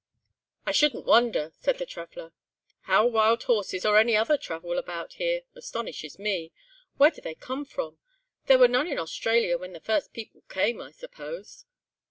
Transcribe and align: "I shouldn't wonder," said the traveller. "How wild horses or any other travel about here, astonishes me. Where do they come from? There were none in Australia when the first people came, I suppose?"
"I 0.65 0.71
shouldn't 0.71 1.05
wonder," 1.05 1.51
said 1.53 1.77
the 1.77 1.85
traveller. 1.85 2.33
"How 2.85 3.05
wild 3.05 3.43
horses 3.43 3.85
or 3.85 3.99
any 3.99 4.17
other 4.17 4.35
travel 4.35 4.79
about 4.79 5.13
here, 5.13 5.43
astonishes 5.53 6.17
me. 6.17 6.51
Where 6.97 7.11
do 7.11 7.21
they 7.21 7.35
come 7.35 7.65
from? 7.65 7.99
There 8.47 8.57
were 8.57 8.67
none 8.67 8.87
in 8.87 8.97
Australia 8.97 9.59
when 9.59 9.73
the 9.73 9.79
first 9.79 10.11
people 10.11 10.41
came, 10.49 10.81
I 10.81 10.89
suppose?" 10.91 11.65